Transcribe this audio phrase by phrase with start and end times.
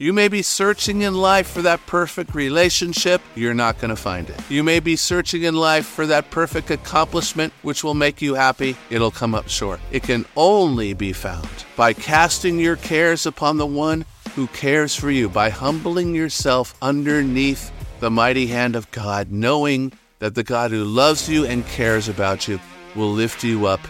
[0.00, 4.30] You may be searching in life for that perfect relationship, you're not going to find
[4.30, 4.40] it.
[4.48, 8.76] You may be searching in life for that perfect accomplishment which will make you happy,
[8.90, 9.80] it'll come up short.
[9.90, 14.04] It can only be found by casting your cares upon the one
[14.36, 19.90] who cares for you, by humbling yourself underneath the mighty hand of God, knowing
[20.20, 22.60] that the God who loves you and cares about you
[22.94, 23.80] will lift you up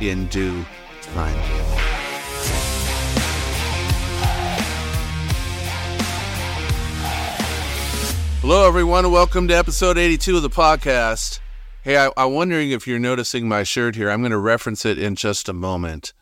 [0.00, 0.64] in due
[1.02, 1.81] time.
[8.52, 9.10] Hello, everyone.
[9.10, 11.40] Welcome to episode 82 of the podcast.
[11.80, 14.10] Hey, I, I'm wondering if you're noticing my shirt here.
[14.10, 16.12] I'm going to reference it in just a moment.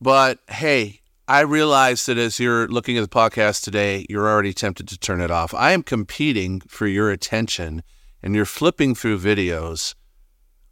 [0.00, 4.88] But hey, I realize that as you're looking at the podcast today, you're already tempted
[4.88, 5.54] to turn it off.
[5.54, 7.84] I am competing for your attention
[8.20, 9.94] and you're flipping through videos.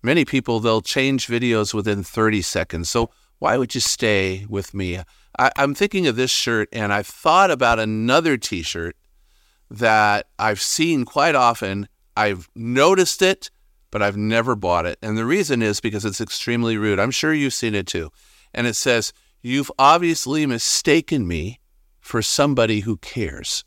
[0.03, 2.91] Many people, they'll change videos within 30 seconds.
[2.91, 4.98] So why would you stay with me?
[5.39, 8.97] I, I'm thinking of this shirt and I've thought about another t shirt
[9.71, 11.89] that I've seen quite often.
[12.17, 13.51] I've noticed it,
[13.91, 14.98] but I've never bought it.
[15.03, 16.98] And the reason is because it's extremely rude.
[16.98, 18.11] I'm sure you've seen it too.
[18.55, 21.61] And it says, You've obviously mistaken me
[22.01, 23.65] for somebody who cares.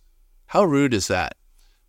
[0.47, 1.35] How rude is that?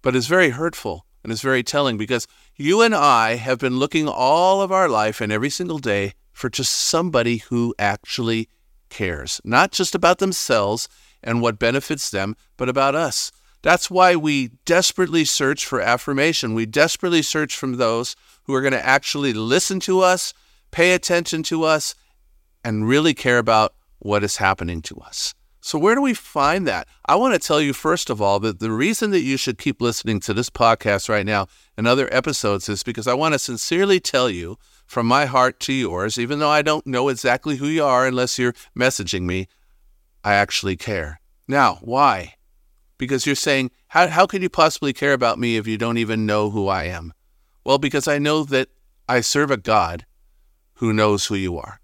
[0.02, 4.08] But it's very hurtful and it's very telling because you and I have been looking
[4.08, 8.48] all of our life and every single day for just somebody who actually
[8.88, 10.88] cares, not just about themselves
[11.22, 13.32] and what benefits them, but about us.
[13.62, 16.54] That's why we desperately search for affirmation.
[16.54, 20.34] We desperately search from those who are going to actually listen to us,
[20.72, 21.94] pay attention to us,
[22.64, 25.34] and really care about what is happening to us.
[25.64, 26.88] So, where do we find that?
[27.06, 29.80] I want to tell you, first of all, that the reason that you should keep
[29.80, 31.46] listening to this podcast right now
[31.76, 35.72] and other episodes is because I want to sincerely tell you from my heart to
[35.72, 39.46] yours, even though I don't know exactly who you are unless you're messaging me,
[40.24, 41.20] I actually care.
[41.46, 42.34] Now, why?
[43.02, 46.24] Because you're saying, how, how could you possibly care about me if you don't even
[46.24, 47.12] know who I am?
[47.64, 48.68] Well, because I know that
[49.08, 50.06] I serve a God
[50.74, 51.80] who knows who you are,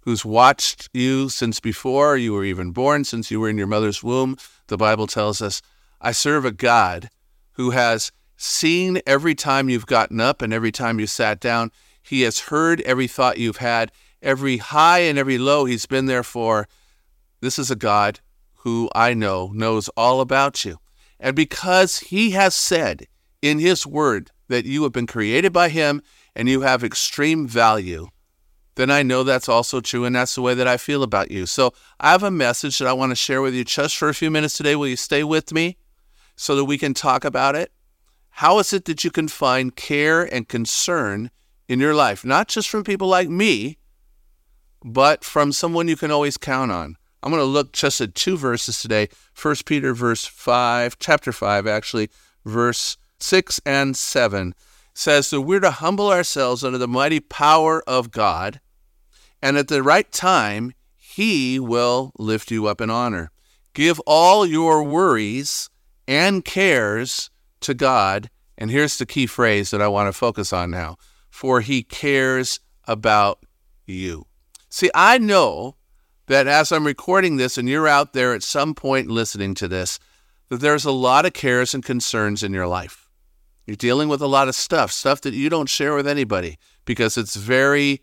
[0.00, 4.04] who's watched you since before you were even born, since you were in your mother's
[4.04, 4.36] womb.
[4.66, 5.62] The Bible tells us,
[6.02, 7.08] I serve a God
[7.52, 11.70] who has seen every time you've gotten up and every time you sat down.
[12.02, 13.90] He has heard every thought you've had,
[14.20, 16.68] every high and every low he's been there for.
[17.40, 18.20] This is a God
[18.62, 20.78] who I know knows all about you.
[21.20, 23.06] And because he has said
[23.42, 26.02] in his word that you have been created by him
[26.34, 28.08] and you have extreme value,
[28.74, 30.04] then I know that's also true.
[30.04, 31.46] And that's the way that I feel about you.
[31.46, 34.14] So I have a message that I want to share with you just for a
[34.14, 34.76] few minutes today.
[34.76, 35.76] Will you stay with me
[36.36, 37.72] so that we can talk about it?
[38.30, 41.30] How is it that you can find care and concern
[41.68, 43.78] in your life, not just from people like me,
[44.84, 46.96] but from someone you can always count on?
[47.22, 49.08] I'm going to look just at two verses today.
[49.40, 52.10] 1 Peter verse 5, chapter 5 actually,
[52.44, 54.54] verse 6 and 7
[54.94, 58.60] says that we're to humble ourselves under the mighty power of God,
[59.40, 63.30] and at the right time he will lift you up in honor.
[63.74, 65.70] Give all your worries
[66.08, 67.30] and cares
[67.60, 70.96] to God, and here's the key phrase that I want to focus on now,
[71.30, 73.40] for he cares about
[73.86, 74.26] you.
[74.68, 75.76] See, I know
[76.28, 79.98] that as I'm recording this and you're out there at some point listening to this,
[80.48, 83.08] that there's a lot of cares and concerns in your life.
[83.66, 87.18] You're dealing with a lot of stuff, stuff that you don't share with anybody because
[87.18, 88.02] it's very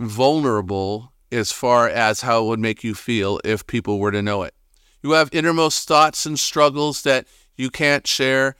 [0.00, 4.42] vulnerable as far as how it would make you feel if people were to know
[4.42, 4.54] it.
[5.02, 8.56] You have innermost thoughts and struggles that you can't share.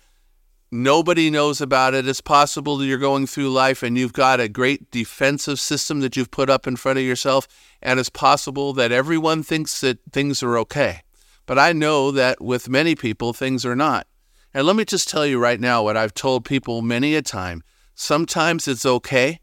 [0.77, 2.09] Nobody knows about it.
[2.09, 6.17] It's possible that you're going through life and you've got a great defensive system that
[6.17, 7.47] you've put up in front of yourself,
[7.81, 11.03] and it's possible that everyone thinks that things are okay.
[11.47, 14.09] But I know that with many people, things are not.
[14.53, 17.63] And let me just tell you right now what I've told people many a time.
[17.95, 19.39] Sometimes it's okay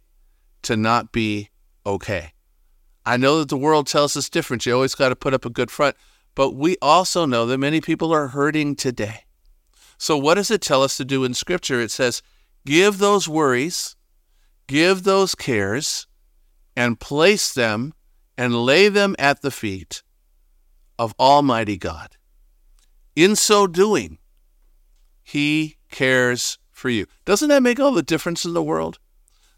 [0.64, 1.50] to not be
[1.86, 2.34] okay.
[3.06, 4.66] I know that the world tells us different.
[4.66, 5.96] You always got to put up a good front.
[6.36, 9.24] But we also know that many people are hurting today.
[10.02, 11.80] So, what does it tell us to do in Scripture?
[11.80, 12.24] It says,
[12.66, 13.96] give those worries,
[14.66, 16.08] give those cares,
[16.76, 17.94] and place them
[18.36, 20.02] and lay them at the feet
[20.98, 22.18] of Almighty God.
[23.16, 24.18] In so doing,
[25.22, 27.06] He cares for you.
[27.24, 28.98] Doesn't that make all the difference in the world?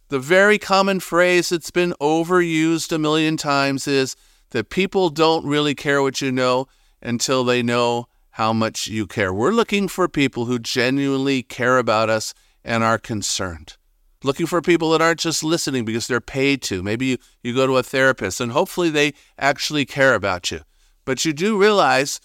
[0.09, 4.17] The very common phrase that's been overused a million times is
[4.49, 6.67] that people don't really care what you know
[7.01, 9.31] until they know how much you care.
[9.31, 12.33] We're looking for people who genuinely care about us
[12.63, 13.77] and are concerned.
[14.23, 16.81] Looking for people that aren't just listening because they're paid to.
[16.81, 20.61] Maybe you, you go to a therapist and hopefully they actually care about you.
[21.05, 22.19] But you do realize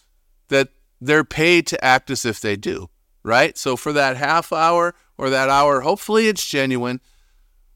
[0.49, 0.69] that
[0.99, 2.88] they're paid to act as if they do,
[3.22, 3.58] right?
[3.58, 7.02] So for that half hour or that hour, hopefully it's genuine,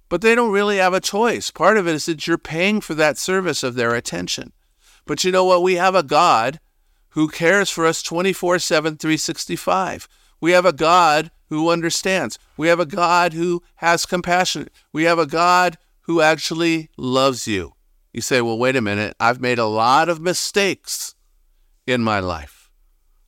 [0.08, 1.50] but they don't really have a choice.
[1.50, 4.52] Part of it is that you're paying for that service of their attention.
[5.04, 5.62] But you know what?
[5.62, 6.60] We have a God
[7.12, 10.08] who cares for us 24 7, 365.
[10.40, 12.38] We have a God who understands.
[12.56, 14.68] We have a God who has compassion.
[14.92, 17.74] We have a God who actually loves you.
[18.12, 19.16] You say, well, wait a minute.
[19.20, 21.14] I've made a lot of mistakes
[21.86, 22.70] in my life,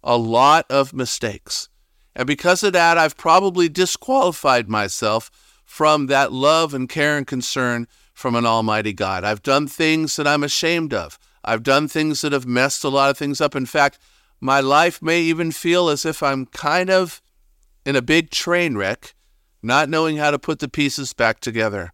[0.03, 1.69] a lot of mistakes.
[2.17, 5.31] And because of that, I've probably disqualified myself
[5.65, 9.25] from that love and care and concern from an Almighty God.
[9.25, 11.19] I've done things that I'm ashamed of.
[11.45, 13.55] I've done things that have messed a lot of things up.
[13.55, 13.99] In fact,
[14.41, 17.23] my life may even feel as if I'm kind of
[17.85, 19.15] in a big train wreck,
[19.63, 21.93] not knowing how to put the pieces back together.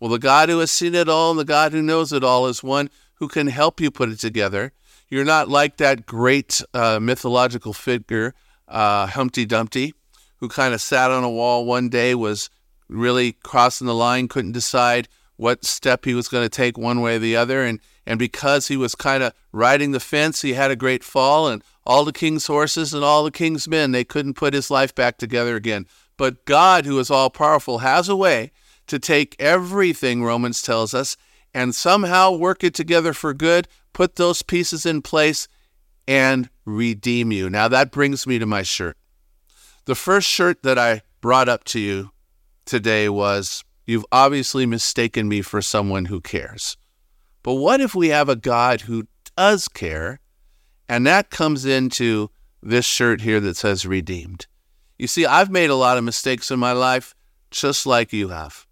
[0.00, 2.46] Well, the God who has seen it all and the God who knows it all
[2.46, 4.72] is one who can help you put it together.
[5.08, 8.34] You're not like that great uh, mythological figure,
[8.68, 9.94] uh, Humpty Dumpty,
[10.38, 12.50] who kind of sat on a wall one day, was
[12.88, 17.16] really crossing the line, couldn't decide what step he was going to take one way
[17.16, 17.64] or the other.
[17.64, 21.48] And, and because he was kind of riding the fence, he had a great fall,
[21.48, 24.94] and all the king's horses and all the king's men, they couldn't put his life
[24.94, 25.86] back together again.
[26.16, 28.52] But God, who is all powerful, has a way
[28.86, 31.16] to take everything, Romans tells us,
[31.52, 35.48] and somehow work it together for good, put those pieces in place,
[36.06, 37.48] and redeem you.
[37.48, 38.96] Now that brings me to my shirt.
[39.86, 42.10] The first shirt that I brought up to you
[42.64, 46.76] today was You've obviously mistaken me for someone who cares.
[47.44, 49.06] But what if we have a God who
[49.36, 50.18] does care?
[50.88, 52.30] And that comes into
[52.62, 54.46] this shirt here that says redeemed.
[54.98, 57.14] You see, I've made a lot of mistakes in my life,
[57.50, 58.66] just like you have.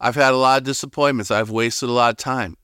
[0.00, 1.30] I've had a lot of disappointments.
[1.30, 2.56] I've wasted a lot of time.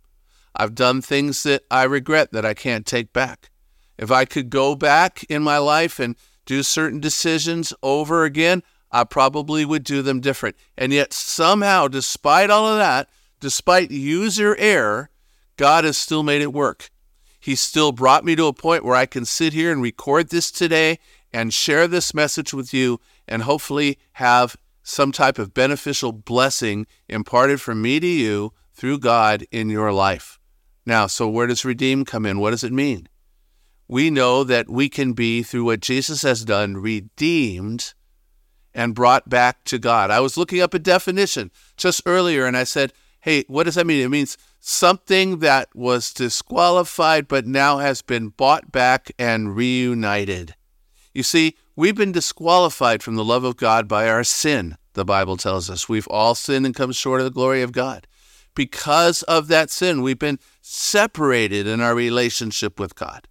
[0.56, 3.50] I've done things that I regret that I can't take back.
[3.98, 6.16] If I could go back in my life and
[6.46, 10.56] do certain decisions over again, I probably would do them different.
[10.78, 13.10] And yet, somehow, despite all of that,
[13.40, 15.10] despite user error,
[15.56, 16.90] God has still made it work.
[17.38, 20.50] He's still brought me to a point where I can sit here and record this
[20.50, 20.98] today
[21.32, 27.60] and share this message with you and hopefully have some type of beneficial blessing imparted
[27.60, 30.38] from me to you through God in your life.
[30.84, 32.38] Now, so where does redeem come in?
[32.38, 33.08] What does it mean?
[33.88, 37.94] We know that we can be, through what Jesus has done, redeemed
[38.74, 40.10] and brought back to God.
[40.10, 43.86] I was looking up a definition just earlier and I said, hey, what does that
[43.86, 44.02] mean?
[44.04, 50.54] It means something that was disqualified but now has been bought back and reunited.
[51.12, 55.36] You see, we've been disqualified from the love of God by our sin, the Bible
[55.36, 55.88] tells us.
[55.88, 58.06] We've all sinned and come short of the glory of God.
[58.54, 63.26] Because of that sin, we've been separated in our relationship with God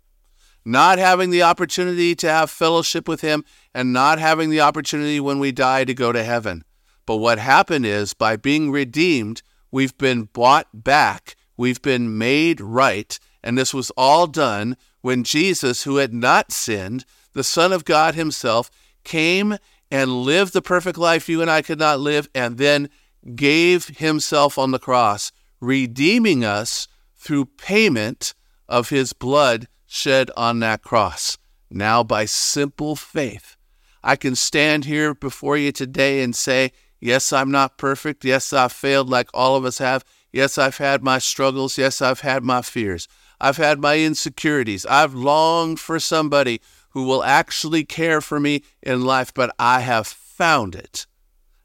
[0.66, 3.44] not having the opportunity to have fellowship with Him,
[3.74, 6.64] and not having the opportunity when we die to go to heaven.
[7.06, 9.42] But what happened is by being redeemed,
[9.72, 15.84] we've been bought back, we've been made right, and this was all done when Jesus,
[15.84, 18.70] who had not sinned, the Son of God Himself,
[19.04, 19.58] came
[19.90, 22.90] and lived the perfect life you and I could not live, and then
[23.36, 28.34] gave Himself on the cross, redeeming us through payment
[28.70, 31.38] of His blood shed on that cross.
[31.70, 33.58] Now, by simple faith,
[34.04, 38.24] I can stand here before you today and say, Yes, I'm not perfect.
[38.24, 40.06] Yes, I've failed like all of us have.
[40.32, 41.78] Yes, I've had my struggles.
[41.78, 43.08] Yes, I've had my fears.
[43.42, 44.86] I've had my insecurities.
[44.86, 50.06] I've longed for somebody who will actually care for me in life, but I have
[50.06, 51.08] found it,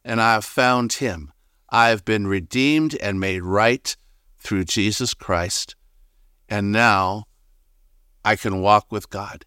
[0.03, 1.33] and I have found Him.
[1.69, 3.95] I have been redeemed and made right
[4.39, 5.77] through Jesus Christ.
[6.49, 7.25] And now
[8.25, 9.45] I can walk with God.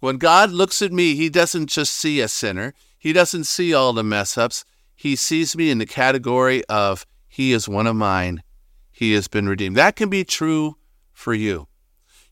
[0.00, 3.92] When God looks at me, He doesn't just see a sinner, He doesn't see all
[3.92, 4.64] the mess ups.
[4.96, 8.42] He sees me in the category of He is one of mine.
[8.90, 9.76] He has been redeemed.
[9.76, 10.78] That can be true
[11.12, 11.68] for you.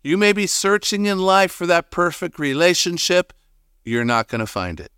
[0.02, 3.32] You may be searching in life for that perfect relationship.
[3.84, 4.90] You're not going to find it.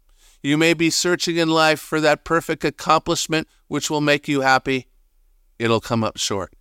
[0.43, 4.87] You may be searching in life for that perfect accomplishment which will make you happy.
[5.59, 6.55] It'll come up short.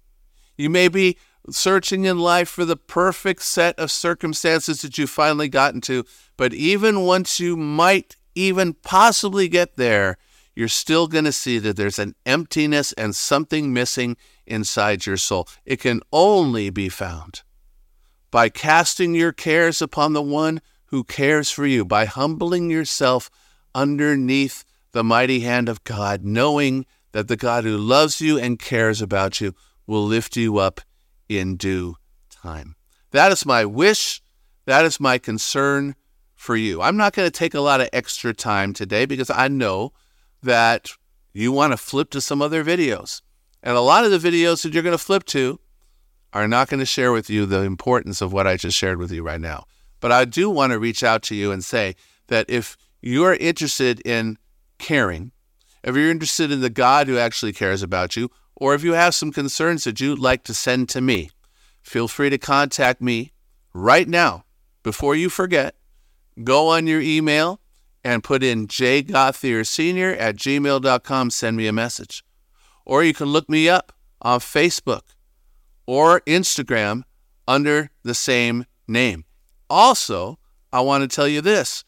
[0.58, 1.18] You may be
[1.52, 6.04] searching in life for the perfect set of circumstances that you finally gotten to.
[6.38, 10.18] But even once you might even possibly get there,
[10.56, 15.48] you're still going to see that there's an emptiness and something missing inside your soul.
[15.66, 17.44] It can only be found
[18.32, 23.30] by casting your cares upon the one who cares for you, by humbling yourself
[23.74, 29.02] underneath the mighty hand of God, knowing that the God who loves you and cares
[29.02, 29.54] about you
[29.88, 30.82] will lift you up
[31.28, 31.96] in due
[32.30, 32.76] time.
[33.12, 34.22] That is my wish.
[34.66, 35.96] That is my concern
[36.34, 36.82] for you.
[36.82, 39.94] I'm not going to take a lot of extra time today because I know
[40.46, 40.90] that
[41.34, 43.22] you want to flip to some other videos.
[43.62, 45.60] And a lot of the videos that you're going to flip to
[46.34, 49.12] are not going to share with you the importance of what I just shared with
[49.12, 49.66] you right now.
[50.00, 51.96] But I do want to reach out to you and say
[52.28, 54.38] that if you're interested in
[54.78, 55.32] caring,
[55.84, 59.16] if you're interested in the God who actually cares about you, or if you have
[59.16, 61.30] some concerns that you'd like to send to me,
[61.82, 63.32] feel free to contact me
[63.74, 64.46] right now
[64.84, 65.76] before you forget.
[66.44, 67.60] Go on your email
[68.06, 71.30] and put in jgauthier at gmail.com.
[71.32, 72.24] Send me a message.
[72.86, 75.02] Or you can look me up on Facebook
[75.88, 77.02] or Instagram
[77.48, 79.26] under the same name.
[79.72, 80.38] Also,
[80.72, 81.84] I want to tell you this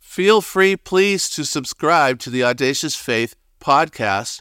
[0.00, 4.40] feel free, please, to subscribe to the Audacious Faith podcast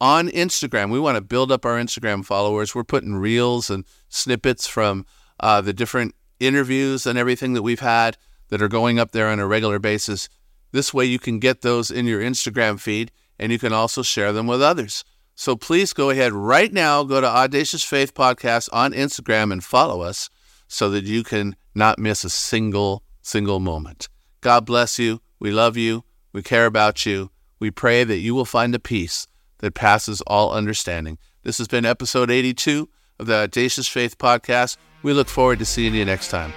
[0.00, 0.90] on Instagram.
[0.90, 2.74] We want to build up our Instagram followers.
[2.74, 5.04] We're putting reels and snippets from
[5.38, 8.16] uh, the different interviews and everything that we've had
[8.48, 10.28] that are going up there on a regular basis.
[10.72, 14.32] This way, you can get those in your Instagram feed and you can also share
[14.32, 15.04] them with others.
[15.34, 20.02] So please go ahead right now, go to Audacious Faith Podcast on Instagram and follow
[20.02, 20.30] us
[20.68, 24.08] so that you can not miss a single, single moment.
[24.40, 25.20] God bless you.
[25.38, 26.04] We love you.
[26.32, 27.30] We care about you.
[27.60, 29.26] We pray that you will find a peace
[29.58, 31.18] that passes all understanding.
[31.42, 32.88] This has been episode 82
[33.18, 34.76] of the Audacious Faith Podcast.
[35.02, 36.52] We look forward to seeing you next time.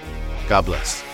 [0.48, 1.05] God bless.